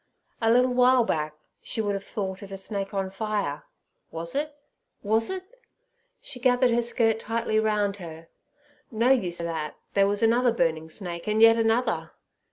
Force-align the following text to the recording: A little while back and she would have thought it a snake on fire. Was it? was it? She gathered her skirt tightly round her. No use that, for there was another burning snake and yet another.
A 0.41 0.49
little 0.49 0.73
while 0.73 1.03
back 1.03 1.33
and 1.33 1.39
she 1.67 1.79
would 1.79 1.93
have 1.93 2.03
thought 2.03 2.41
it 2.41 2.51
a 2.51 2.57
snake 2.57 2.91
on 2.91 3.11
fire. 3.11 3.65
Was 4.09 4.33
it? 4.33 4.57
was 5.03 5.29
it? 5.29 5.43
She 6.19 6.39
gathered 6.39 6.71
her 6.71 6.81
skirt 6.81 7.19
tightly 7.19 7.59
round 7.59 7.97
her. 7.97 8.27
No 8.89 9.09
use 9.11 9.37
that, 9.37 9.73
for 9.73 9.79
there 9.93 10.07
was 10.07 10.23
another 10.23 10.51
burning 10.51 10.89
snake 10.89 11.27
and 11.27 11.39
yet 11.39 11.55
another. 11.55 12.13